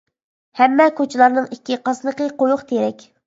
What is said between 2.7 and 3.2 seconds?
تېرەك.